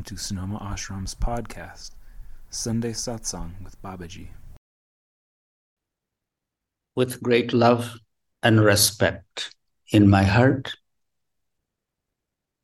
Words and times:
Welcome 0.00 0.16
to 0.16 0.22
Sonoma 0.22 0.58
Ashram's 0.60 1.14
podcast, 1.14 1.90
Sunday 2.48 2.92
Satsang 2.92 3.62
with 3.62 3.76
Babaji. 3.82 4.28
With 6.96 7.22
great 7.22 7.52
love 7.52 7.98
and 8.42 8.64
respect 8.64 9.54
in 9.92 10.08
my 10.08 10.22
heart, 10.22 10.72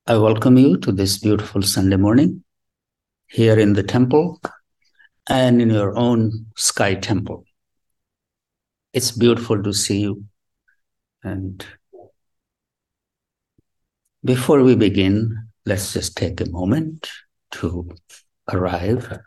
I 0.07 0.17
welcome 0.17 0.57
you 0.57 0.79
to 0.79 0.91
this 0.91 1.19
beautiful 1.19 1.61
Sunday 1.61 1.97
morning 1.97 2.43
here 3.27 3.59
in 3.59 3.75
the 3.75 3.83
temple 3.83 4.41
and 5.29 5.61
in 5.61 5.69
your 5.69 5.95
own 5.95 6.47
sky 6.57 6.95
temple. 6.95 7.45
It's 8.95 9.11
beautiful 9.11 9.63
to 9.63 9.75
see 9.75 10.01
you. 10.01 10.25
And 11.23 11.67
before 14.25 14.63
we 14.63 14.75
begin, 14.75 15.49
let's 15.67 15.93
just 15.93 16.17
take 16.17 16.41
a 16.41 16.49
moment 16.49 17.11
to 17.53 17.91
arrive 18.53 19.19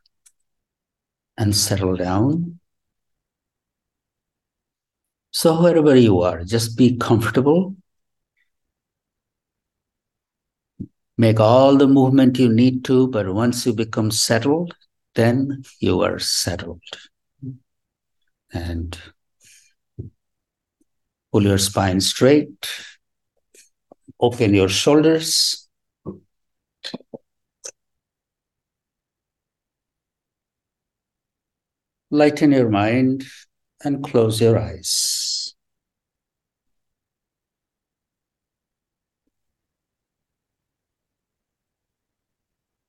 and 1.38 1.56
settle 1.56 1.96
down. 1.96 2.60
So, 5.32 5.62
wherever 5.62 5.96
you 5.96 6.22
are, 6.22 6.44
just 6.44 6.78
be 6.78 6.98
comfortable. 6.98 7.76
Make 11.18 11.40
all 11.40 11.78
the 11.78 11.88
movement 11.88 12.40
you 12.40 12.50
need 12.50 12.84
to, 12.86 13.08
but 13.08 13.34
once 13.34 13.66
you 13.66 13.74
become 13.74 14.12
settled, 14.12 14.74
then 15.16 15.64
you 15.80 16.02
are 16.02 16.20
settled. 16.20 16.82
And 18.52 18.98
pull 21.32 21.44
your 21.44 21.58
spine 21.58 22.02
straight, 22.02 22.70
open 24.20 24.54
your 24.54 24.70
shoulders 24.70 25.69
lighten 32.12 32.52
your 32.52 32.70
mind 32.70 33.24
and 33.84 34.04
close 34.04 34.42
your 34.42 34.58
eyes. 34.58 35.54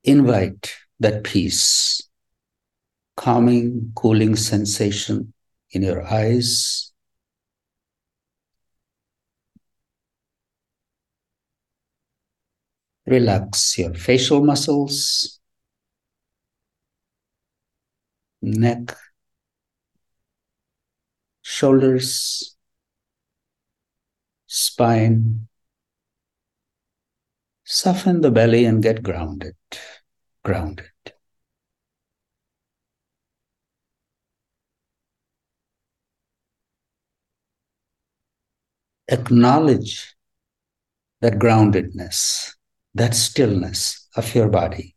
Invite 0.04 0.74
that 0.98 1.24
peace, 1.24 2.02
calming, 3.16 3.92
cooling 3.94 4.34
sensation 4.34 5.32
in 5.72 5.82
your 5.82 6.02
eyes. 6.06 6.92
Relax 13.06 13.76
your 13.78 13.92
facial 13.92 14.42
muscles, 14.44 15.40
neck, 18.40 18.96
shoulders, 21.60 22.56
spine. 24.46 25.46
Soften 27.64 28.22
the 28.22 28.30
belly 28.30 28.64
and 28.64 28.82
get 28.82 29.02
grounded. 29.02 29.54
Grounded. 30.42 30.86
Acknowledge 39.08 40.14
that 41.20 41.34
groundedness, 41.34 42.54
that 42.94 43.14
stillness 43.14 44.08
of 44.16 44.34
your 44.34 44.48
body. 44.48 44.96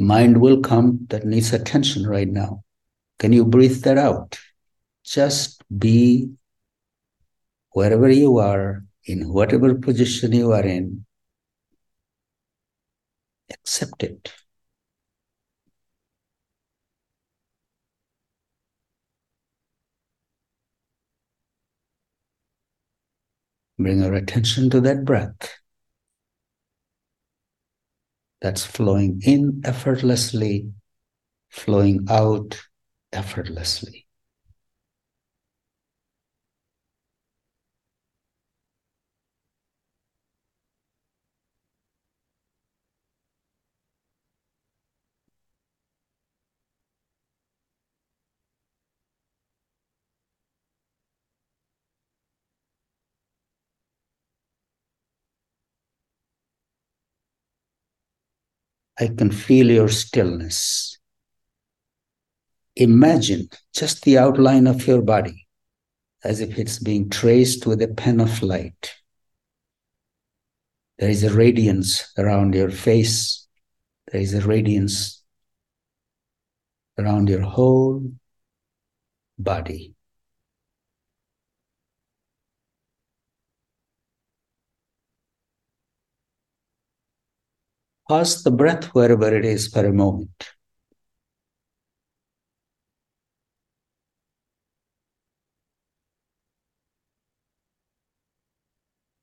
Mind 0.00 0.40
will 0.40 0.60
come 0.60 1.06
that 1.10 1.24
needs 1.24 1.52
attention 1.52 2.08
right 2.08 2.28
now. 2.28 2.64
Can 3.20 3.32
you 3.32 3.44
breathe 3.44 3.82
that 3.82 3.98
out? 3.98 4.38
Just 5.04 5.62
be 5.76 6.30
wherever 7.72 8.10
you 8.10 8.38
are, 8.38 8.84
in 9.04 9.32
whatever 9.32 9.74
position 9.74 10.32
you 10.32 10.52
are 10.52 10.64
in, 10.64 11.04
accept 13.50 14.02
it. 14.02 14.32
Bring 23.78 24.02
our 24.02 24.14
attention 24.14 24.70
to 24.70 24.80
that 24.80 25.04
breath 25.04 25.60
that's 28.40 28.66
flowing 28.66 29.22
in 29.24 29.62
effortlessly, 29.64 30.72
flowing 31.48 32.06
out 32.10 32.60
effortlessly. 33.12 34.07
I 59.00 59.08
can 59.08 59.30
feel 59.30 59.70
your 59.70 59.88
stillness. 59.88 60.98
Imagine 62.74 63.48
just 63.74 64.02
the 64.02 64.18
outline 64.18 64.66
of 64.66 64.86
your 64.86 65.02
body 65.02 65.46
as 66.24 66.40
if 66.40 66.58
it's 66.58 66.78
being 66.78 67.08
traced 67.08 67.66
with 67.66 67.80
a 67.82 67.88
pen 67.88 68.20
of 68.20 68.42
light. 68.42 68.94
There 70.98 71.10
is 71.10 71.22
a 71.22 71.32
radiance 71.32 72.12
around 72.18 72.54
your 72.54 72.70
face. 72.70 73.46
There 74.10 74.20
is 74.20 74.34
a 74.34 74.40
radiance 74.40 75.22
around 76.98 77.28
your 77.28 77.42
whole 77.42 78.02
body. 79.38 79.94
Pause 88.08 88.42
the 88.42 88.50
breath 88.50 88.86
wherever 88.94 89.36
it 89.36 89.44
is 89.44 89.68
for 89.68 89.84
a 89.84 89.92
moment. 89.92 90.30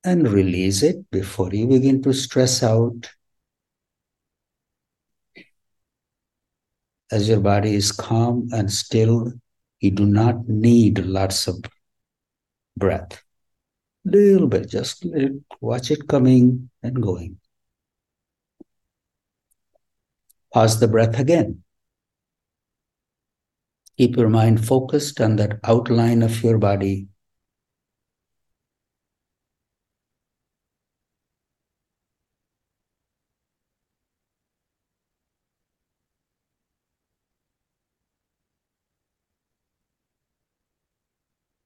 And 0.04 0.28
release 0.28 0.84
it 0.84 1.10
before 1.10 1.50
you 1.52 1.66
begin 1.66 2.00
to 2.02 2.12
stress 2.12 2.62
out. 2.62 3.10
As 7.10 7.28
your 7.28 7.40
body 7.40 7.74
is 7.74 7.90
calm 7.90 8.48
and 8.52 8.72
still, 8.72 9.32
you 9.80 9.90
do 9.90 10.06
not 10.06 10.48
need 10.48 11.04
lots 11.04 11.48
of 11.48 11.56
breath. 12.76 13.20
Little 14.04 14.46
bit, 14.46 14.70
just 14.70 15.04
let 15.04 15.22
it, 15.22 15.32
watch 15.60 15.90
it 15.90 16.06
coming 16.06 16.70
and 16.84 17.02
going. 17.02 17.40
Pause 20.56 20.80
the 20.80 20.88
breath 20.88 21.18
again. 21.18 21.62
Keep 23.98 24.16
your 24.16 24.30
mind 24.30 24.64
focused 24.64 25.20
on 25.20 25.36
that 25.36 25.60
outline 25.62 26.22
of 26.22 26.42
your 26.42 26.56
body. 26.56 27.08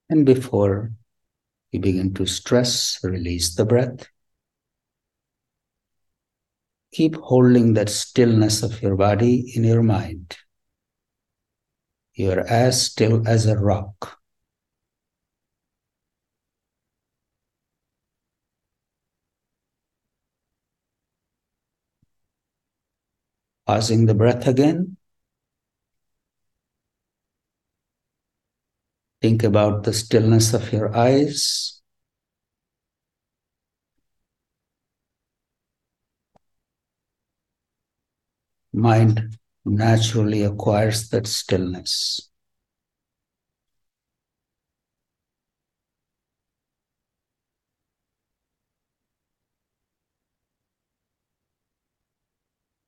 And 0.08 0.26
before 0.26 0.90
you 1.70 1.78
begin 1.78 2.12
to 2.14 2.26
stress, 2.26 2.98
release 3.04 3.54
the 3.54 3.64
breath 3.64 4.08
keep 6.92 7.16
holding 7.16 7.74
that 7.74 7.88
stillness 7.88 8.62
of 8.62 8.82
your 8.82 8.96
body 8.96 9.52
in 9.54 9.64
your 9.64 9.82
mind. 9.82 10.36
You 12.14 12.32
are 12.32 12.40
as 12.40 12.82
still 12.82 13.26
as 13.26 13.46
a 13.46 13.56
rock. 13.56 14.18
Pausing 23.66 24.06
the 24.06 24.14
breath 24.14 24.48
again. 24.48 24.96
Think 29.22 29.44
about 29.44 29.84
the 29.84 29.92
stillness 29.92 30.54
of 30.54 30.72
your 30.72 30.96
eyes. 30.96 31.79
Mind 38.72 39.38
naturally 39.64 40.42
acquires 40.42 41.08
that 41.10 41.26
stillness. 41.26 42.30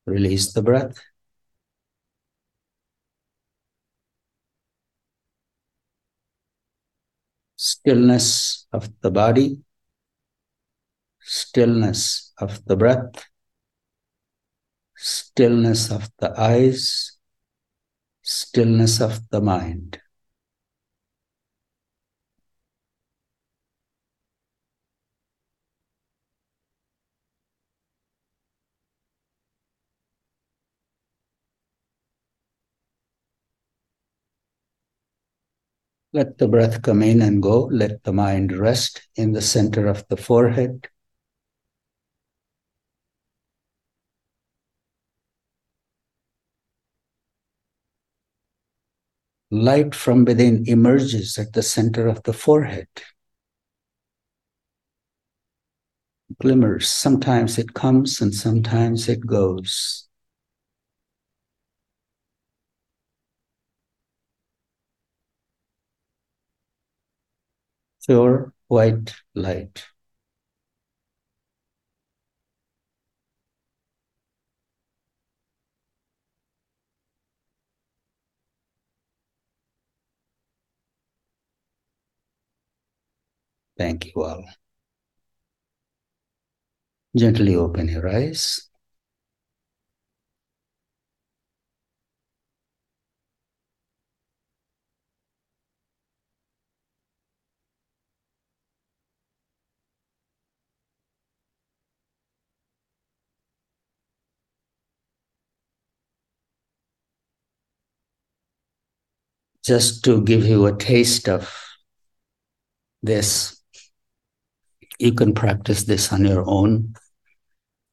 Release 0.06 0.52
the 0.52 0.62
breath. 0.62 1.00
Stillness 7.56 8.67
of 8.73 8.90
the 9.00 9.11
body, 9.11 9.62
stillness 11.20 12.32
of 12.38 12.64
the 12.67 12.76
breath, 12.76 13.31
stillness 15.02 15.90
of 15.90 16.08
the 16.19 16.32
eyes, 16.40 17.19
stillness 18.22 19.00
of 19.00 19.28
the 19.31 19.40
mind. 19.40 20.00
Let 36.14 36.38
the 36.38 36.46
breath 36.46 36.82
come 36.82 37.02
in 37.02 37.22
and 37.22 37.43
go. 37.43 37.64
Let 37.72 38.04
the 38.04 38.12
mind 38.12 38.56
rest 38.56 39.08
in 39.16 39.32
the 39.32 39.43
center 39.43 39.88
of 39.88 40.06
the 40.08 40.16
forehead. 40.16 40.91
Light 49.62 49.94
from 49.94 50.25
within 50.25 50.64
emerges 50.67 51.38
at 51.38 51.53
the 51.53 51.62
center 51.62 52.09
of 52.09 52.25
the 52.25 52.32
forehead. 52.32 52.88
Glimmers. 56.41 56.91
Sometimes 56.91 57.59
it 57.59 57.73
comes 57.73 58.20
and 58.20 58.35
sometimes 58.35 59.09
it 59.09 59.25
goes. 59.25 60.09
pure 68.06 68.53
white 68.69 69.14
light. 69.35 69.91
Thank 83.82 84.14
you 84.14 84.23
all. 84.23 84.44
Gently 87.17 87.56
open 87.56 87.88
your 87.88 88.08
eyes. 88.08 88.69
just 109.64 110.02
to 110.05 110.20
give 110.23 110.44
you 110.44 110.67
a 110.67 110.76
taste 110.76 111.28
of 111.28 111.55
this, 113.00 113.62
you 115.02 115.12
can 115.12 115.34
practice 115.34 115.84
this 115.84 116.12
on 116.12 116.25
your 116.25 116.44
own 116.46 116.94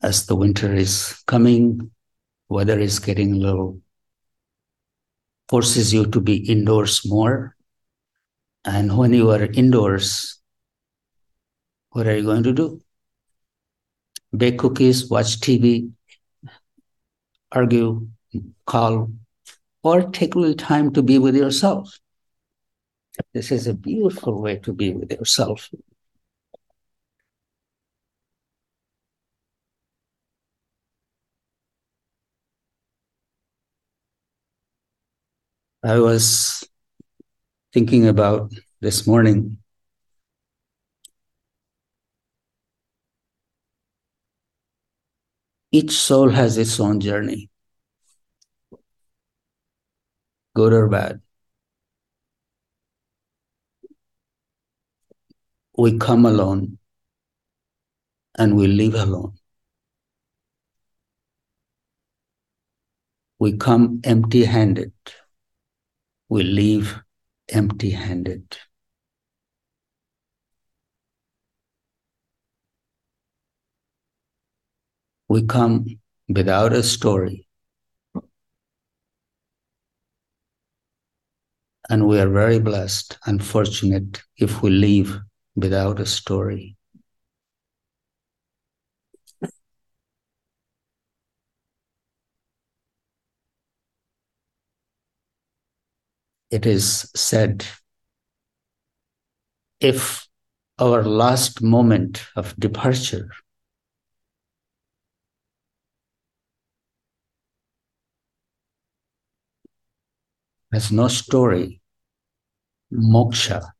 as 0.01 0.25
the 0.25 0.35
winter 0.35 0.73
is 0.73 1.21
coming, 1.27 1.91
weather 2.47 2.79
is 2.79 2.99
getting 2.99 3.33
a 3.33 3.37
little, 3.37 3.81
forces 5.49 5.93
you 5.93 6.05
to 6.05 6.21
be 6.21 6.37
indoors 6.49 7.01
more. 7.05 7.55
And 8.63 8.97
when 8.97 9.13
you 9.13 9.31
are 9.31 9.43
indoors, 9.43 10.39
what 11.91 12.07
are 12.07 12.15
you 12.15 12.23
going 12.23 12.43
to 12.43 12.53
do? 12.53 12.81
Bake 14.35 14.59
cookies, 14.59 15.09
watch 15.09 15.39
TV, 15.39 15.91
argue, 17.51 18.07
call 18.65 19.11
or 19.81 20.03
take 20.11 20.35
a 20.35 20.39
little 20.39 20.55
time 20.55 20.93
to 20.93 21.01
be 21.01 21.17
with 21.17 21.35
yourself. 21.35 21.99
This 23.33 23.51
is 23.51 23.67
a 23.67 23.73
beautiful 23.73 24.41
way 24.41 24.57
to 24.57 24.73
be 24.73 24.93
with 24.93 25.11
yourself. 25.11 25.69
I 35.83 35.99
was 35.99 36.63
thinking 37.73 38.07
about 38.07 38.51
this 38.81 39.07
morning. 39.07 39.57
Each 45.71 45.91
soul 45.91 46.29
has 46.29 46.57
its 46.57 46.79
own 46.79 46.99
journey 46.99 47.49
good 50.59 50.73
or 50.73 50.87
bad. 50.89 51.21
We 55.77 55.97
come 55.97 56.25
alone 56.25 56.77
and 58.37 58.57
we 58.57 58.67
leave 58.67 58.95
alone. 58.95 59.35
We 63.39 63.55
come 63.55 64.01
empty 64.03 64.43
handed, 64.43 64.91
we 66.29 66.43
leave 66.43 66.99
empty 67.49 67.91
handed. 67.91 68.57
We 75.29 75.43
come 75.45 75.85
without 76.27 76.73
a 76.73 76.83
story 76.83 77.47
And 81.89 82.07
we 82.07 82.19
are 82.19 82.29
very 82.29 82.59
blessed 82.59 83.17
and 83.27 83.43
fortunate 83.43 84.21
if 84.37 84.61
we 84.63 84.69
leave 84.71 85.19
without 85.55 85.99
a 85.99 86.05
story. 86.05 86.78
It 96.51 96.65
is 96.65 97.09
said 97.15 97.65
if 99.79 100.27
our 100.79 101.03
last 101.03 101.61
moment 101.61 102.25
of 102.35 102.55
departure 102.57 103.29
has 110.73 110.91
no 110.91 111.07
story, 111.07 111.81
moksha 112.91 113.71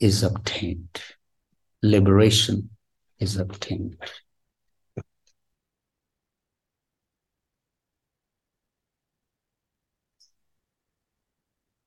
is 0.00 0.22
obtained, 0.22 1.00
liberation 1.82 2.70
is 3.18 3.36
obtained. 3.36 3.96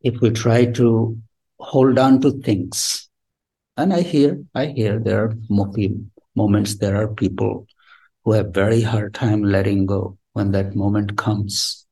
If 0.02 0.22
we 0.22 0.30
try 0.32 0.66
to 0.66 1.18
hold 1.60 1.98
on 1.98 2.22
to 2.22 2.32
things, 2.32 3.10
and 3.76 3.94
I 3.94 4.02
hear, 4.02 4.44
I 4.56 4.68
hear 4.68 5.00
there 5.00 5.26
are 5.26 5.36
moments, 6.36 6.78
there 6.78 6.96
are 6.96 7.08
people 7.08 7.68
who 8.24 8.34
have 8.34 8.54
very 8.54 8.82
hard 8.82 9.14
time 9.14 9.44
letting 9.44 9.86
go 9.86 10.18
when 10.34 10.52
that 10.52 10.76
moment 10.76 11.18
comes, 11.18 11.86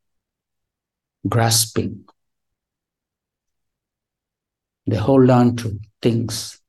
grasping. 1.28 2.06
They 4.88 4.98
hold 4.98 5.30
on 5.30 5.56
to 5.58 5.80
things 6.02 6.62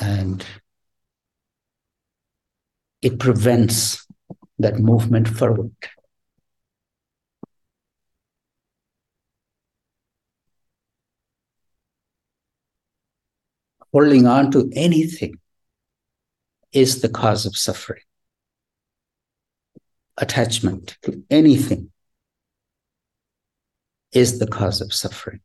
and 0.00 0.44
it 3.02 3.18
prevents 3.18 4.06
that 4.58 4.78
movement 4.78 5.28
forward. 5.28 5.72
Holding 13.92 14.26
on 14.26 14.50
to 14.52 14.70
anything 14.74 15.38
is 16.72 17.00
the 17.00 17.08
cause 17.08 17.46
of 17.46 17.56
suffering. 17.56 18.02
Attachment 20.16 20.96
to 21.02 21.24
anything 21.30 21.90
is 24.12 24.38
the 24.38 24.46
cause 24.46 24.80
of 24.80 24.92
suffering. 24.92 25.40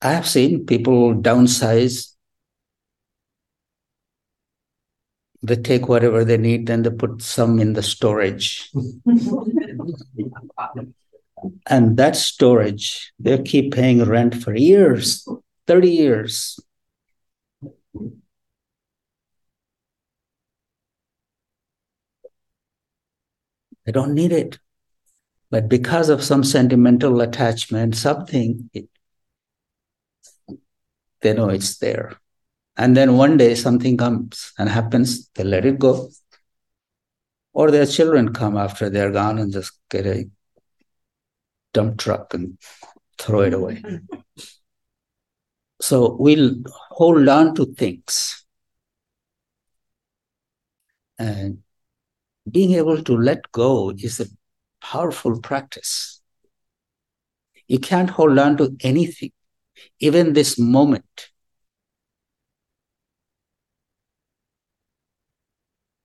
I 0.00 0.12
have 0.12 0.26
seen 0.26 0.66
people 0.66 1.14
downsize. 1.14 2.14
They 5.42 5.56
take 5.56 5.88
whatever 5.88 6.24
they 6.24 6.38
need, 6.38 6.70
and 6.70 6.86
they 6.86 6.90
put 6.90 7.20
some 7.20 7.58
in 7.58 7.74
the 7.74 7.82
storage. 7.82 8.70
and 11.66 11.96
that 11.96 12.16
storage, 12.16 13.12
they 13.18 13.42
keep 13.42 13.74
paying 13.74 14.04
rent 14.04 14.34
for 14.42 14.54
years, 14.54 15.26
30 15.66 15.90
years. 15.90 16.58
They 23.84 23.92
don't 23.92 24.14
need 24.14 24.32
it. 24.32 24.58
But 25.50 25.68
because 25.68 26.08
of 26.08 26.22
some 26.22 26.44
sentimental 26.44 27.20
attachment, 27.20 27.96
something, 27.96 28.70
it, 28.72 28.88
they 31.20 31.34
know 31.34 31.48
it's 31.48 31.78
there. 31.78 32.16
And 32.76 32.96
then 32.96 33.16
one 33.16 33.36
day 33.36 33.54
something 33.54 33.96
comes 33.96 34.52
and 34.58 34.68
happens, 34.68 35.28
they 35.34 35.44
let 35.44 35.66
it 35.66 35.78
go. 35.78 36.08
Or 37.52 37.70
their 37.70 37.86
children 37.86 38.32
come 38.32 38.56
after 38.56 38.88
they're 38.88 39.10
gone 39.10 39.38
and 39.38 39.52
just 39.52 39.72
get 39.90 40.06
a 40.06 40.24
dump 41.72 41.98
truck 41.98 42.34
and 42.34 42.58
throw 43.18 43.42
it 43.42 43.54
away. 43.54 43.76
Mm-hmm. 43.76 44.18
so 45.80 46.16
we'll 46.18 46.54
hold 46.90 47.28
on 47.28 47.54
to 47.54 47.66
things. 47.74 48.44
And 51.18 51.58
being 52.50 52.72
able 52.72 53.02
to 53.02 53.16
let 53.16 53.50
go 53.52 53.90
is 53.90 54.20
a 54.20 54.26
powerful 54.80 55.40
practice. 55.40 56.20
You 57.68 57.78
can't 57.78 58.10
hold 58.10 58.38
on 58.38 58.56
to 58.58 58.76
anything, 58.80 59.32
even 60.00 60.32
this 60.32 60.58
moment. 60.58 61.30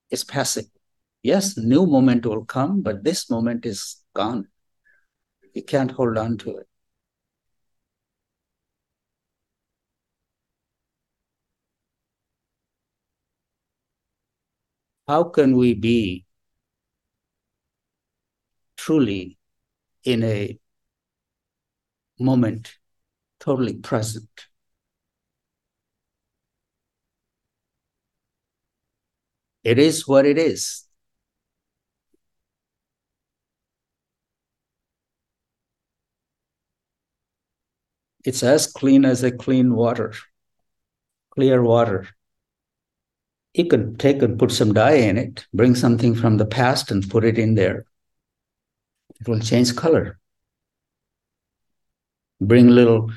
It's 0.09 0.23
passing. 0.23 0.67
Yes, 1.23 1.57
new 1.57 1.85
moment 1.85 2.25
will 2.25 2.45
come, 2.45 2.81
but 2.81 3.03
this 3.03 3.29
moment 3.29 3.65
is 3.65 3.97
gone. 4.13 4.47
You 5.57 5.63
can't 5.63 5.89
hold 5.89 6.19
on 6.19 6.37
to 6.37 6.57
it. 6.57 6.67
How 15.07 15.23
can 15.23 15.57
we 15.57 15.73
be 15.73 16.27
truly 18.75 19.39
in 20.03 20.23
a 20.23 20.59
moment 22.19 22.77
totally 23.39 23.75
present. 23.75 24.47
It 29.63 29.77
is 29.77 30.07
what 30.07 30.25
it 30.25 30.37
is. 30.37 30.86
It's 38.27 38.43
as 38.43 38.67
clean 38.67 39.05
as 39.05 39.23
a 39.23 39.31
clean 39.31 39.73
water, 39.73 40.13
clear 41.31 41.63
water. 41.63 42.07
You 43.53 43.65
can 43.65 43.95
take 43.97 44.21
and 44.21 44.37
put 44.37 44.51
some 44.51 44.73
dye 44.73 44.99
in 45.09 45.17
it, 45.17 45.45
bring 45.53 45.75
something 45.75 46.13
from 46.13 46.37
the 46.37 46.45
past 46.45 46.91
and 46.91 47.09
put 47.09 47.23
it 47.23 47.39
in 47.39 47.55
there 47.55 47.85
it 49.19 49.27
will 49.27 49.39
change 49.39 49.75
color. 49.75 50.19
Bring 52.39 52.69
little 52.69 53.11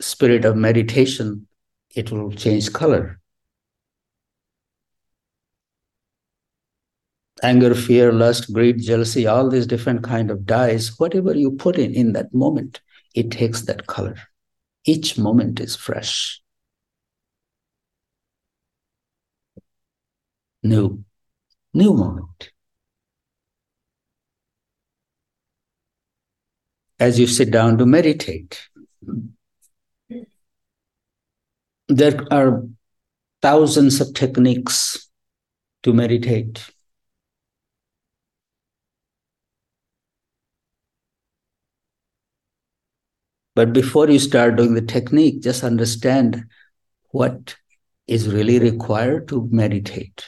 spirit 0.00 0.44
of 0.44 0.56
meditation, 0.56 1.46
it 1.94 2.10
will 2.10 2.32
change 2.32 2.72
color. 2.72 3.20
Anger, 7.42 7.74
fear, 7.74 8.12
lust, 8.12 8.52
greed, 8.52 8.80
jealousy, 8.80 9.26
all 9.26 9.50
these 9.50 9.66
different 9.66 10.02
kind 10.02 10.30
of 10.30 10.46
dyes, 10.46 10.98
whatever 10.98 11.36
you 11.36 11.50
put 11.50 11.78
in 11.78 11.92
in 11.92 12.12
that 12.14 12.32
moment, 12.32 12.80
it 13.14 13.30
takes 13.30 13.62
that 13.62 13.86
color. 13.86 14.16
Each 14.84 15.16
moment 15.16 15.60
is 15.60 15.76
fresh. 15.76 16.40
New, 20.62 21.04
new 21.72 21.94
moment. 21.94 22.50
as 26.98 27.18
you 27.18 27.26
sit 27.26 27.50
down 27.50 27.78
to 27.78 27.86
meditate. 27.86 28.68
There 31.88 32.24
are 32.30 32.62
thousands 33.42 34.00
of 34.00 34.14
techniques 34.14 35.10
to 35.82 35.92
meditate. 35.92 36.70
But 43.54 43.72
before 43.72 44.08
you 44.10 44.18
start 44.18 44.56
doing 44.56 44.74
the 44.74 44.82
technique, 44.82 45.42
just 45.42 45.62
understand 45.62 46.44
what 47.10 47.56
is 48.06 48.28
really 48.28 48.58
required 48.58 49.28
to 49.28 49.48
meditate. 49.50 50.24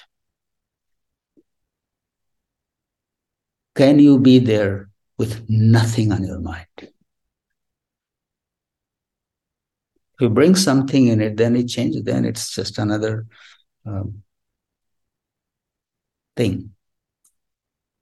Can 3.74 3.98
you 3.98 4.18
be 4.18 4.38
there 4.38 4.88
with 5.18 5.48
nothing 5.48 6.12
on 6.12 6.24
your 6.24 6.40
mind. 6.40 6.66
If 6.78 6.90
you 10.20 10.28
bring 10.30 10.54
something 10.54 11.08
in 11.08 11.20
it, 11.20 11.36
then 11.36 11.56
it 11.56 11.68
changes, 11.68 12.02
then 12.04 12.24
it's 12.24 12.54
just 12.54 12.78
another 12.78 13.26
um, 13.84 14.22
thing. 16.36 16.70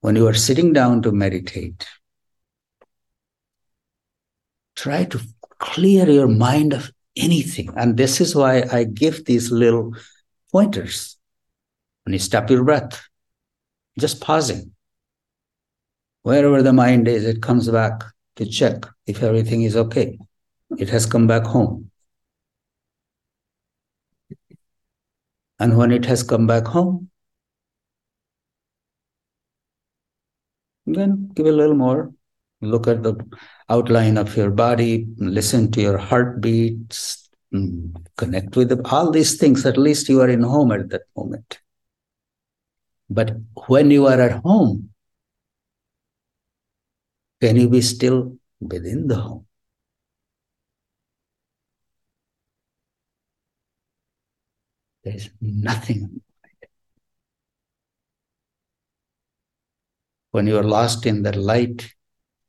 When 0.00 0.16
you 0.16 0.28
are 0.28 0.34
sitting 0.34 0.72
down 0.72 1.02
to 1.02 1.12
meditate, 1.12 1.86
try 4.76 5.04
to 5.04 5.20
clear 5.58 6.08
your 6.08 6.28
mind 6.28 6.72
of 6.72 6.90
anything. 7.16 7.70
And 7.76 7.96
this 7.96 8.20
is 8.20 8.34
why 8.34 8.64
I 8.70 8.84
give 8.84 9.24
these 9.24 9.50
little 9.50 9.94
pointers. 10.52 11.16
When 12.04 12.12
you 12.12 12.18
stop 12.18 12.50
your 12.50 12.64
breath, 12.64 13.02
just 13.98 14.20
pausing 14.20 14.74
Wherever 16.24 16.62
the 16.62 16.72
mind 16.72 17.06
is, 17.06 17.26
it 17.26 17.42
comes 17.42 17.68
back 17.68 18.02
to 18.36 18.46
check 18.46 18.86
if 19.06 19.22
everything 19.22 19.62
is 19.64 19.76
okay. 19.76 20.18
It 20.78 20.88
has 20.88 21.04
come 21.04 21.26
back 21.26 21.44
home. 21.44 21.90
And 25.58 25.76
when 25.76 25.92
it 25.92 26.06
has 26.06 26.22
come 26.22 26.46
back 26.46 26.66
home, 26.66 27.10
then 30.86 31.30
give 31.34 31.44
a 31.44 31.52
little 31.52 31.76
more. 31.76 32.14
Look 32.62 32.88
at 32.88 33.02
the 33.02 33.16
outline 33.68 34.18
of 34.18 34.36
your 34.36 34.50
body, 34.50 35.06
listen 35.18 35.70
to 35.72 35.80
your 35.80 35.98
heartbeats, 35.98 37.28
mm, 37.52 37.94
connect 38.16 38.56
with 38.56 38.72
all 38.86 39.10
these 39.10 39.36
things. 39.36 39.64
At 39.64 39.78
least 39.78 40.08
you 40.08 40.20
are 40.20 40.28
in 40.28 40.42
home 40.42 40.72
at 40.72 40.90
that 40.90 41.02
moment. 41.16 41.58
But 43.08 43.36
when 43.66 43.90
you 43.90 44.06
are 44.06 44.20
at 44.20 44.42
home, 44.42 44.90
can 47.40 47.56
you 47.56 47.68
be 47.68 47.80
still 47.80 48.38
within 48.60 49.06
the 49.06 49.16
home? 49.16 49.46
There 55.04 55.14
is 55.14 55.28
nothing. 55.40 56.22
When 60.30 60.46
you 60.46 60.56
are 60.56 60.64
lost 60.64 61.06
in 61.06 61.22
the 61.22 61.38
light 61.38 61.94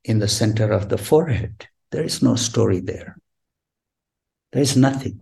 in 0.05 0.19
the 0.19 0.27
center 0.27 0.71
of 0.71 0.89
the 0.89 0.97
forehead, 0.97 1.67
there 1.91 2.03
is 2.03 2.21
no 2.21 2.35
story 2.35 2.79
there. 2.79 3.17
There 4.51 4.61
is 4.61 4.77
nothing. 4.77 5.21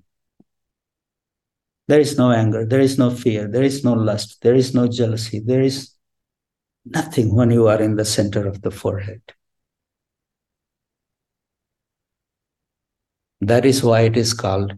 There 1.88 2.00
is 2.00 2.18
no 2.18 2.32
anger. 2.32 2.66
There 2.66 2.80
is 2.80 2.98
no 2.98 3.10
fear. 3.10 3.48
There 3.48 3.64
is 3.64 3.84
no 3.84 3.94
lust. 3.94 4.42
There 4.42 4.56
is 4.56 4.74
no 4.74 4.88
jealousy. 4.88 5.40
There 5.40 5.62
is 5.62 5.92
nothing 6.86 7.34
when 7.34 7.50
you 7.50 7.68
are 7.68 7.82
in 7.82 7.96
the 7.96 8.06
center 8.06 8.46
of 8.46 8.62
the 8.62 8.72
forehead. 8.72 9.22
That 13.42 13.66
is 13.66 13.84
why 13.84 14.02
it 14.02 14.16
is 14.16 14.34
called, 14.34 14.74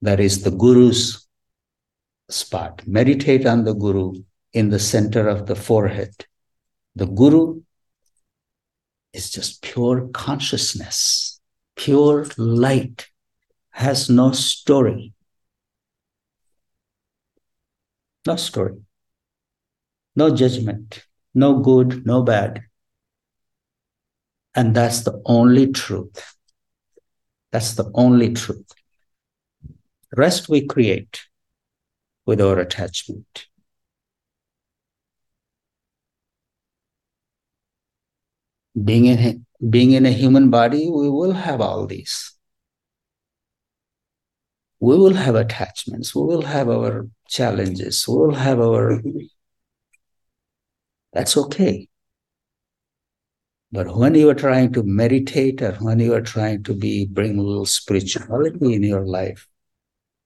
that 0.00 0.20
is 0.20 0.42
the 0.42 0.50
Guru's 0.50 1.26
spot. 2.30 2.82
Meditate 2.86 3.46
on 3.46 3.64
the 3.64 3.74
Guru 3.74 4.22
in 4.52 4.70
the 4.70 4.78
center 4.78 5.28
of 5.28 5.46
the 5.46 5.54
forehead. 5.54 6.14
The 6.94 7.06
Guru 7.06 7.60
is 9.12 9.30
just 9.30 9.62
pure 9.62 10.08
consciousness, 10.08 11.40
pure 11.76 12.26
light, 12.36 13.08
has 13.70 14.08
no 14.10 14.32
story. 14.32 15.12
No 18.26 18.36
story, 18.36 18.76
no 20.14 20.34
judgment, 20.34 21.04
no 21.34 21.58
good, 21.60 22.06
no 22.06 22.22
bad, 22.22 22.62
And 24.54 24.74
that's 24.74 25.02
the 25.02 25.20
only 25.26 25.68
truth. 25.72 26.34
That's 27.52 27.74
the 27.74 27.90
only 27.94 28.32
truth. 28.32 28.68
The 30.10 30.16
rest 30.16 30.48
we 30.48 30.66
create 30.66 31.22
with 32.26 32.40
our 32.40 32.58
attachment. 32.58 33.46
Being 38.74 39.06
in, 39.06 39.46
being 39.68 39.92
in 39.92 40.06
a 40.06 40.10
human 40.10 40.50
body, 40.50 40.88
we 40.88 41.10
will 41.10 41.32
have 41.32 41.60
all 41.60 41.86
these. 41.86 42.32
We 44.78 44.96
will 44.96 45.14
have 45.14 45.34
attachments, 45.34 46.14
we 46.14 46.22
will 46.22 46.42
have 46.42 46.68
our 46.70 47.06
challenges, 47.28 48.06
we 48.08 48.14
will 48.14 48.34
have 48.34 48.60
our. 48.60 49.02
That's 51.12 51.36
okay. 51.36 51.88
But 53.72 53.94
when 53.94 54.14
you 54.14 54.28
are 54.30 54.34
trying 54.34 54.72
to 54.72 54.82
meditate 54.82 55.62
or 55.62 55.72
when 55.74 56.00
you 56.00 56.14
are 56.14 56.22
trying 56.22 56.62
to 56.64 56.74
be 56.74 57.06
bring 57.06 57.38
a 57.38 57.42
little 57.42 57.66
spirituality 57.66 58.74
in 58.74 58.82
your 58.82 59.06
life, 59.06 59.46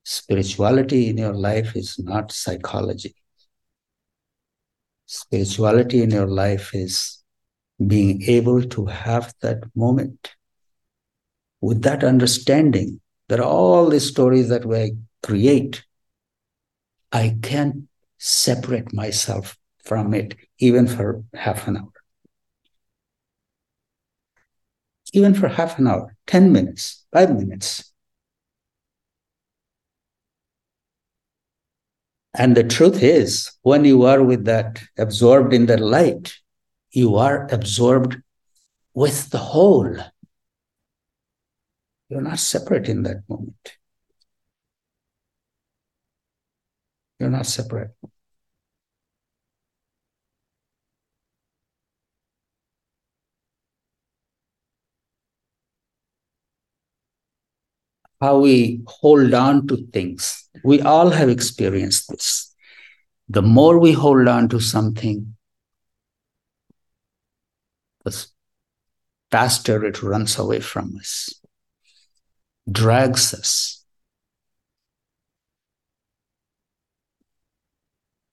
spirituality 0.04 1.08
in 1.08 1.18
your 1.18 1.34
life 1.34 1.74
is 1.74 1.98
not 1.98 2.30
psychology. 2.30 3.14
Spirituality 5.06 6.02
in 6.02 6.10
your 6.10 6.26
life 6.26 6.74
is 6.74 7.23
being 7.84 8.22
able 8.22 8.62
to 8.62 8.86
have 8.86 9.32
that 9.42 9.62
moment 9.74 10.34
with 11.60 11.82
that 11.82 12.04
understanding 12.04 13.00
that 13.28 13.40
all 13.40 13.88
the 13.88 14.00
stories 14.00 14.48
that 14.48 14.64
we 14.64 14.96
create, 15.22 15.84
I 17.10 17.36
can't 17.42 17.88
separate 18.18 18.92
myself 18.92 19.56
from 19.82 20.14
it 20.14 20.36
even 20.58 20.86
for 20.86 21.24
half 21.34 21.66
an 21.68 21.78
hour. 21.78 21.94
even 25.14 25.32
for 25.32 25.48
half 25.48 25.78
an 25.78 25.86
hour, 25.86 26.14
10 26.26 26.52
minutes, 26.52 27.06
five 27.12 27.34
minutes. 27.34 27.92
And 32.36 32.56
the 32.56 32.64
truth 32.64 33.00
is, 33.00 33.52
when 33.62 33.84
you 33.84 34.02
are 34.02 34.22
with 34.22 34.44
that, 34.46 34.82
absorbed 34.98 35.54
in 35.54 35.66
the 35.66 35.76
light, 35.76 36.34
you 36.96 37.16
are 37.16 37.48
absorbed 37.50 38.16
with 38.94 39.30
the 39.30 39.38
whole. 39.38 39.96
You're 42.08 42.20
not 42.20 42.38
separate 42.38 42.88
in 42.88 43.02
that 43.04 43.22
moment. 43.28 43.76
You're 47.18 47.30
not 47.30 47.46
separate. 47.46 47.90
how 58.24 58.38
we 58.38 58.80
hold 58.86 59.34
on 59.34 59.66
to 59.66 59.76
things. 59.92 60.48
We 60.62 60.80
all 60.80 61.10
have 61.10 61.28
experienced 61.28 62.08
this. 62.08 62.54
The 63.28 63.42
more 63.42 63.78
we 63.78 63.92
hold 63.92 64.28
on 64.28 64.48
to 64.48 64.60
something, 64.60 65.36
the 68.04 68.26
faster 69.30 69.84
it 69.84 70.02
runs 70.02 70.38
away 70.38 70.60
from 70.60 70.96
us, 70.96 71.34
drags 72.70 73.34
us. 73.34 73.84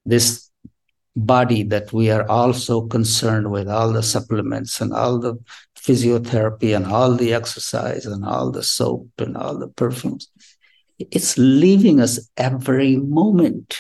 This 0.05 0.51
body 1.15 1.63
that 1.63 1.91
we 1.91 2.10
are 2.10 2.27
all 2.29 2.53
so 2.53 2.81
concerned 2.81 3.51
with, 3.51 3.67
all 3.67 3.91
the 3.91 4.03
supplements 4.03 4.79
and 4.81 4.93
all 4.93 5.19
the 5.19 5.36
physiotherapy 5.75 6.75
and 6.75 6.86
all 6.86 7.15
the 7.15 7.34
exercise 7.34 8.05
and 8.05 8.23
all 8.25 8.51
the 8.51 8.63
soap 8.63 9.10
and 9.17 9.36
all 9.36 9.57
the 9.57 9.67
perfumes. 9.67 10.29
It's 10.99 11.38
leaving 11.38 11.99
us 11.99 12.29
every 12.38 12.95
moment, 12.95 13.79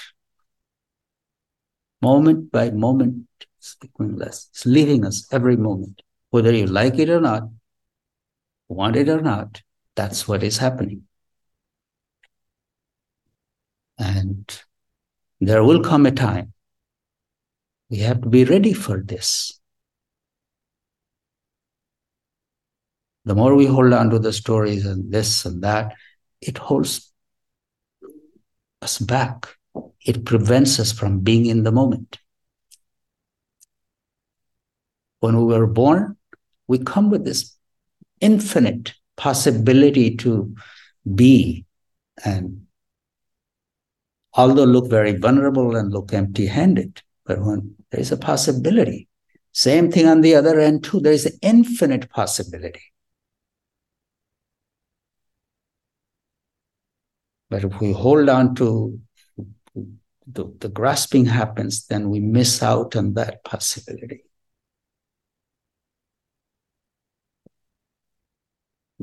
moment 2.01 2.51
by 2.51 2.71
moment, 2.71 3.27
speaking 3.61 4.15
less. 4.17 4.47
It's 4.51 4.65
leaving 4.65 5.05
us 5.05 5.27
every 5.31 5.57
moment, 5.57 6.01
whether 6.29 6.51
you 6.51 6.67
like 6.67 6.99
it 6.99 7.09
or 7.09 7.21
not, 7.21 7.43
want 8.67 8.95
it 8.95 9.09
or 9.09 9.21
not. 9.21 9.61
That's 9.95 10.27
what 10.27 10.43
is 10.43 10.57
happening. 10.57 11.03
And 13.97 14.61
there 15.39 15.63
will 15.63 15.81
come 15.81 16.05
a 16.05 16.11
time 16.11 16.53
we 17.91 17.97
have 17.97 18.21
to 18.21 18.29
be 18.29 18.45
ready 18.45 18.71
for 18.71 19.01
this. 19.01 19.59
The 23.25 23.35
more 23.35 23.53
we 23.53 23.65
hold 23.65 23.93
on 23.93 24.09
to 24.11 24.17
the 24.17 24.31
stories 24.31 24.85
and 24.85 25.11
this 25.11 25.45
and 25.45 25.61
that, 25.61 25.93
it 26.39 26.57
holds 26.57 27.11
us 28.81 28.97
back. 28.97 29.45
It 30.05 30.25
prevents 30.25 30.79
us 30.79 30.93
from 30.93 31.19
being 31.19 31.45
in 31.45 31.63
the 31.63 31.71
moment. 31.71 32.17
When 35.21 35.37
we 35.37 35.53
were 35.53 35.67
born, 35.67 36.17
we 36.67 36.79
come 36.79 37.09
with 37.09 37.25
this 37.25 37.55
infinite 38.19 38.93
possibility 39.15 40.15
to 40.17 40.53
be 41.15 41.65
and 42.25 42.65
although 44.33 44.63
look 44.63 44.89
very 44.89 45.13
vulnerable 45.17 45.75
and 45.75 45.91
look 45.91 46.13
empty 46.13 46.45
handed, 46.45 47.01
but 47.25 47.39
when 47.41 47.75
there 47.91 48.01
is 48.01 48.11
a 48.11 48.17
possibility. 48.17 49.07
Same 49.53 49.91
thing 49.91 50.07
on 50.07 50.21
the 50.21 50.35
other 50.35 50.59
end, 50.59 50.83
too. 50.83 50.99
There 50.99 51.11
is 51.11 51.25
an 51.25 51.37
infinite 51.41 52.09
possibility. 52.09 52.81
But 57.49 57.65
if 57.65 57.81
we 57.81 57.91
hold 57.91 58.29
on 58.29 58.55
to 58.55 58.99
the, 60.25 60.55
the 60.59 60.69
grasping 60.69 61.25
happens, 61.25 61.85
then 61.87 62.09
we 62.09 62.21
miss 62.21 62.63
out 62.63 62.95
on 62.95 63.13
that 63.15 63.43
possibility. 63.43 64.23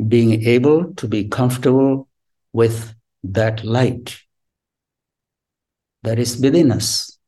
Being 0.06 0.44
able 0.44 0.94
to 0.94 1.08
be 1.08 1.28
comfortable 1.28 2.08
with 2.52 2.94
that 3.24 3.64
light 3.64 4.16
that 6.04 6.18
is 6.18 6.40
within 6.40 6.70
us 6.70 7.18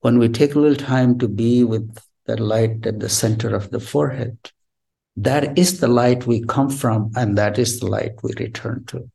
when 0.00 0.18
we 0.18 0.28
take 0.28 0.54
a 0.54 0.58
little 0.58 0.76
time 0.76 1.18
to 1.18 1.28
be 1.28 1.64
with 1.64 1.98
that 2.26 2.40
light 2.40 2.86
at 2.86 3.00
the 3.00 3.08
center 3.08 3.54
of 3.54 3.70
the 3.70 3.80
forehead, 3.80 4.36
that 5.16 5.58
is 5.58 5.80
the 5.80 5.88
light 5.88 6.26
we 6.26 6.42
come 6.44 6.70
from, 6.70 7.10
and 7.16 7.36
that 7.36 7.58
is 7.58 7.80
the 7.80 7.86
light 7.86 8.12
we 8.22 8.32
return 8.38 8.84
to. 8.86 9.10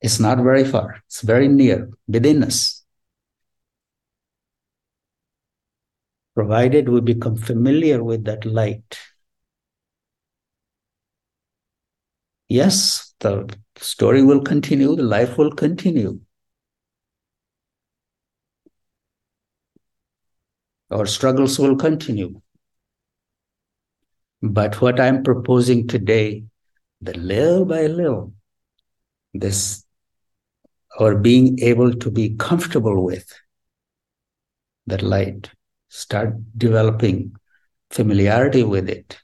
It's 0.00 0.18
not 0.18 0.38
very 0.38 0.64
far, 0.64 1.02
it's 1.06 1.20
very 1.20 1.46
near, 1.46 1.90
within 2.08 2.42
us. 2.42 2.79
Provided 6.34 6.88
we 6.88 7.00
become 7.00 7.36
familiar 7.36 8.02
with 8.02 8.24
that 8.24 8.44
light. 8.44 8.98
Yes, 12.48 13.14
the 13.20 13.48
story 13.76 14.22
will 14.22 14.40
continue, 14.40 14.96
the 14.96 15.02
life 15.02 15.38
will 15.38 15.52
continue. 15.52 16.20
Our 20.90 21.06
struggles 21.06 21.58
will 21.58 21.76
continue. 21.76 22.40
But 24.42 24.80
what 24.80 24.98
I'm 24.98 25.22
proposing 25.22 25.86
today, 25.86 26.44
that 27.02 27.16
little 27.16 27.64
by 27.64 27.86
little, 27.86 28.32
this 29.32 29.84
or 30.98 31.16
being 31.16 31.60
able 31.60 31.94
to 31.94 32.10
be 32.10 32.30
comfortable 32.36 33.04
with 33.04 33.32
that 34.86 35.02
light, 35.02 35.50
start 35.90 36.34
developing 36.58 37.36
familiarity 37.90 38.64
with 38.64 38.88
it, 38.88 39.20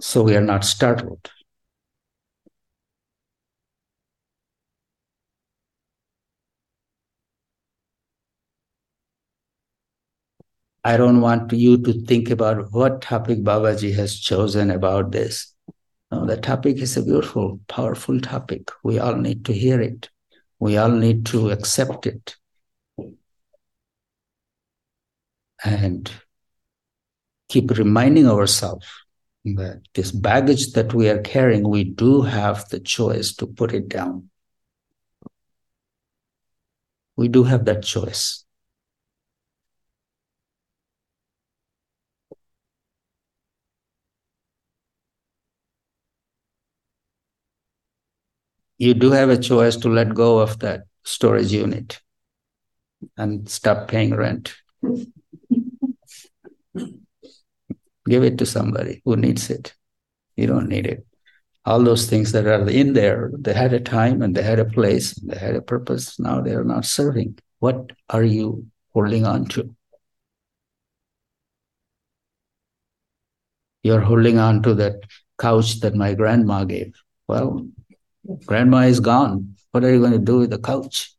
so 0.00 0.22
we 0.22 0.36
are 0.36 0.40
not 0.40 0.64
startled. 0.64 1.30
I 10.84 10.96
don't 10.96 11.20
want 11.20 11.52
you 11.52 11.76
to 11.82 11.92
think 12.06 12.30
about 12.30 12.72
what 12.72 13.02
topic 13.02 13.40
Babaji 13.40 13.94
has 13.96 14.18
chosen 14.18 14.70
about 14.70 15.12
this. 15.12 15.52
No, 16.12 16.26
the 16.26 16.36
topic 16.38 16.78
is 16.78 16.96
a 16.96 17.02
beautiful, 17.04 17.60
powerful 17.68 18.20
topic. 18.20 18.70
We 18.84 18.98
all 18.98 19.16
need 19.16 19.44
to 19.46 19.54
hear 19.54 19.80
it. 19.80 20.10
We 20.58 20.76
all 20.76 20.90
need 20.90 21.26
to 21.26 21.50
accept 21.50 22.06
it. 22.06 22.36
And 25.64 26.10
keep 27.48 27.70
reminding 27.70 28.28
ourselves 28.28 28.86
that 29.44 29.82
this 29.94 30.10
baggage 30.10 30.72
that 30.72 30.94
we 30.94 31.08
are 31.08 31.20
carrying, 31.20 31.68
we 31.68 31.84
do 31.84 32.22
have 32.22 32.68
the 32.68 32.80
choice 32.80 33.34
to 33.36 33.46
put 33.46 33.72
it 33.72 33.88
down. 33.88 34.30
We 37.16 37.28
do 37.28 37.44
have 37.44 37.64
that 37.66 37.82
choice. 37.82 38.43
You 48.78 48.94
do 48.94 49.10
have 49.12 49.30
a 49.30 49.38
choice 49.38 49.76
to 49.76 49.88
let 49.88 50.14
go 50.14 50.38
of 50.38 50.58
that 50.60 50.84
storage 51.04 51.52
unit 51.52 52.00
and 53.16 53.48
stop 53.48 53.88
paying 53.88 54.14
rent. 54.14 54.54
Give 58.06 58.22
it 58.22 58.38
to 58.38 58.46
somebody 58.46 59.00
who 59.04 59.16
needs 59.16 59.48
it. 59.50 59.74
You 60.36 60.46
don't 60.46 60.68
need 60.68 60.86
it. 60.86 61.06
All 61.64 61.82
those 61.82 62.06
things 62.06 62.32
that 62.32 62.46
are 62.46 62.68
in 62.68 62.92
there, 62.92 63.30
they 63.38 63.54
had 63.54 63.72
a 63.72 63.80
time 63.80 64.20
and 64.20 64.34
they 64.34 64.42
had 64.42 64.58
a 64.58 64.66
place, 64.66 65.16
and 65.16 65.30
they 65.30 65.38
had 65.38 65.54
a 65.54 65.62
purpose. 65.62 66.18
Now 66.20 66.42
they 66.42 66.52
are 66.52 66.64
not 66.64 66.84
serving. 66.84 67.38
What 67.60 67.92
are 68.10 68.24
you 68.24 68.66
holding 68.92 69.24
on 69.24 69.46
to? 69.46 69.74
You're 73.82 74.02
holding 74.02 74.38
on 74.38 74.62
to 74.64 74.74
that 74.74 74.96
couch 75.38 75.80
that 75.80 75.94
my 75.94 76.14
grandma 76.14 76.64
gave. 76.64 76.94
Well, 77.28 77.66
grandma 78.46 78.80
is 78.80 79.00
gone. 79.00 79.56
What 79.70 79.84
are 79.84 79.92
you 79.92 80.00
going 80.00 80.12
to 80.12 80.18
do 80.18 80.38
with 80.38 80.50
the 80.50 80.58
couch? 80.58 81.12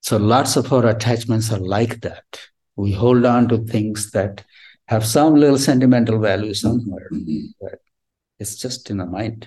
So 0.00 0.18
lots 0.18 0.56
of 0.56 0.70
our 0.72 0.86
attachments 0.86 1.50
are 1.50 1.58
like 1.58 2.02
that. 2.02 2.40
We 2.76 2.92
hold 2.92 3.24
on 3.24 3.48
to 3.48 3.58
things 3.58 4.10
that 4.10 4.44
have 4.88 5.06
some 5.06 5.34
little 5.34 5.58
sentimental 5.58 6.18
value 6.18 6.52
somewhere, 6.52 7.08
but 7.60 7.80
it's 8.38 8.56
just 8.56 8.90
in 8.90 8.98
the 8.98 9.06
mind. 9.06 9.46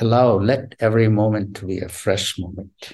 Allow, 0.00 0.38
let 0.38 0.76
every 0.78 1.08
moment 1.08 1.56
to 1.56 1.66
be 1.66 1.80
a 1.80 1.88
fresh 1.88 2.38
moment. 2.38 2.92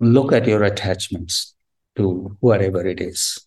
Look 0.00 0.32
at 0.32 0.48
your 0.48 0.64
attachments 0.64 1.54
to 1.94 2.36
whatever 2.40 2.84
it 2.84 3.00
is. 3.00 3.46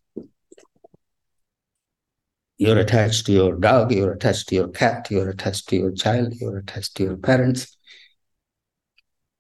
You're 2.58 2.80
attached 2.80 3.28
to 3.28 3.32
your 3.32 3.56
dog, 3.56 3.92
you're 3.92 4.14
attached 4.14 4.50
to 4.50 4.56
your 4.56 4.70
cat, 4.70 5.08
you're 5.12 5.30
attached 5.30 5.70
to 5.70 5.76
your 5.76 5.92
child, 5.92 6.34
you're 6.36 6.58
attached 6.58 6.96
to 6.96 7.04
your 7.04 7.18
parents. 7.18 7.78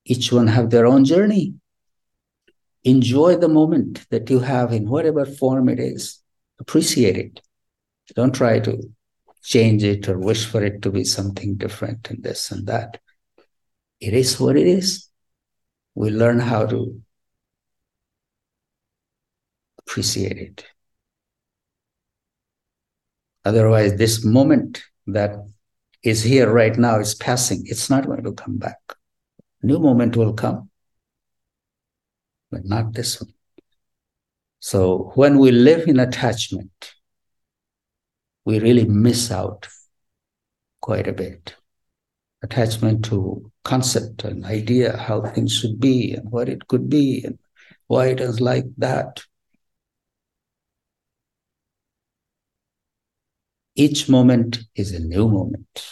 Each 0.05 0.31
one 0.31 0.47
have 0.47 0.69
their 0.69 0.85
own 0.85 1.03
journey 1.03 1.55
enjoy 2.83 3.35
the 3.35 3.49
moment 3.49 4.05
that 4.09 4.29
you 4.29 4.39
have 4.39 4.71
in 4.71 4.87
whatever 4.87 5.25
form 5.25 5.67
it 5.67 5.79
is. 5.79 6.21
Appreciate 6.59 7.17
it. 7.17 7.41
Don't 8.15 8.33
try 8.33 8.59
to 8.59 8.81
change 9.43 9.83
it 9.83 10.07
or 10.07 10.17
wish 10.17 10.45
for 10.45 10.63
it 10.63 10.81
to 10.81 10.89
be 10.89 11.03
something 11.03 11.55
different 11.55 12.09
and 12.09 12.23
this 12.23 12.51
and 12.51 12.65
that. 12.67 12.99
It 13.99 14.13
is 14.13 14.39
what 14.39 14.55
it 14.55 14.67
is. 14.67 15.09
We 15.95 16.11
learn 16.11 16.39
how 16.39 16.65
to 16.67 17.01
appreciate 19.79 20.37
it. 20.37 20.65
Otherwise, 23.47 23.95
this 23.95 24.25
moment 24.25 24.83
that 25.07 25.31
is 26.03 26.21
here 26.23 26.51
right 26.51 26.77
now 26.77 26.99
is 26.99 27.15
passing. 27.15 27.63
It's 27.65 27.89
not 27.89 28.05
going 28.05 28.23
to 28.23 28.33
come 28.33 28.57
back. 28.57 28.79
New 29.63 29.79
moment 29.79 30.15
will 30.15 30.33
come 30.33 30.69
but 32.51 32.65
not 32.65 32.93
this 32.93 33.21
one. 33.21 33.33
So 34.59 35.11
when 35.15 35.37
we 35.39 35.51
live 35.51 35.87
in 35.87 35.99
attachment, 35.99 36.93
we 38.45 38.59
really 38.59 38.85
miss 38.85 39.31
out 39.31 39.67
quite 40.81 41.07
a 41.07 41.13
bit. 41.13 41.55
Attachment 42.43 43.03
to 43.05 43.51
concept 43.63 44.23
and 44.23 44.45
idea, 44.45 44.95
how 44.95 45.21
things 45.21 45.53
should 45.53 45.79
be 45.79 46.13
and 46.13 46.31
what 46.31 46.47
it 46.47 46.67
could 46.67 46.89
be 46.89 47.23
and 47.23 47.37
why 47.87 48.07
it 48.07 48.19
is 48.19 48.39
like 48.39 48.65
that. 48.77 49.23
Each 53.79 54.09
moment 54.09 54.57
is 54.75 54.91
a 54.91 54.99
new 54.99 55.29
moment, 55.29 55.85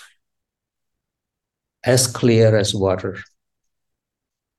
as 1.84 2.08
clear 2.08 2.58
as 2.58 2.74
water. 2.74 3.20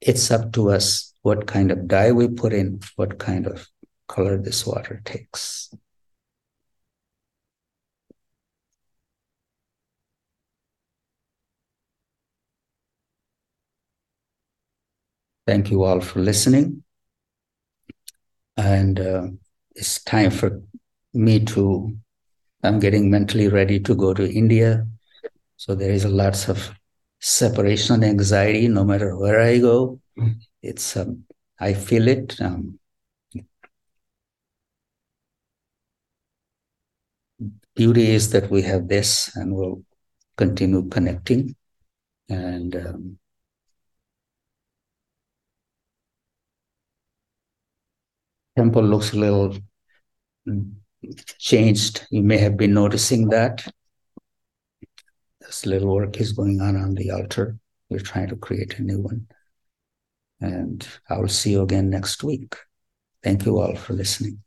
It's 0.01 0.31
up 0.31 0.53
to 0.53 0.71
us 0.71 1.13
what 1.23 1.49
kind 1.49 1.73
of 1.73 1.89
dye 1.89 2.13
we 2.13 2.29
put 2.29 2.53
in, 2.53 2.79
what 2.95 3.19
kind 3.19 3.49
of 3.49 3.67
color 4.07 4.39
this 4.39 4.65
water 4.65 5.03
takes. 5.05 5.75
Thank 15.49 15.73
you 15.73 15.83
all 15.83 16.01
for 16.01 16.21
listening. 16.21 16.85
And 18.57 19.01
uh, 19.01 19.27
it's 19.75 20.03
time 20.05 20.31
for 20.31 20.63
me 21.13 21.45
to, 21.47 21.97
I'm 22.67 22.79
getting 22.81 23.11
mentally 23.11 23.49
ready 23.49 23.81
to 23.81 23.95
go 23.95 24.13
to 24.15 24.31
India. 24.31 24.87
So 25.57 25.75
there 25.75 25.91
is 25.93 26.05
lots 26.05 26.49
of 26.49 26.71
separation 27.21 28.05
anxiety 28.05 28.69
no 28.69 28.85
matter 28.85 29.17
where 29.17 29.41
I 29.41 29.59
go 29.59 29.99
it's 30.63 30.97
um, 30.97 31.25
I 31.61 31.75
feel 31.75 32.09
it. 32.09 32.41
Um, 32.41 32.79
beauty 37.75 38.11
is 38.11 38.31
that 38.31 38.51
we 38.51 38.63
have 38.63 38.89
this, 38.89 39.35
and 39.37 39.55
we'll 39.55 39.83
continue 40.37 40.89
connecting. 40.89 41.55
And 42.29 42.75
um, 42.77 43.19
temple 48.57 48.83
looks 48.83 49.13
a 49.13 49.17
little 49.17 49.57
changed. 51.39 52.07
You 52.11 52.23
may 52.23 52.39
have 52.39 52.57
been 52.57 52.75
noticing 52.75 53.29
that. 53.29 53.67
This 55.41 55.67
little 55.67 55.95
work 55.95 56.21
is 56.21 56.33
going 56.33 56.61
on 56.61 56.77
on 56.77 56.95
the 56.95 57.11
altar. 57.11 57.59
We're 57.89 58.01
trying 58.01 58.29
to 58.29 58.37
create 58.37 58.79
a 58.79 58.83
new 58.83 59.01
one. 59.01 59.29
And 60.41 60.87
I 61.09 61.19
will 61.19 61.29
see 61.29 61.53
you 61.53 61.63
again 61.63 61.89
next 61.89 62.23
week. 62.25 62.57
Thank 63.23 63.47
you 63.47 63.59
all 63.59 63.77
for 63.77 63.93
listening. 63.93 64.43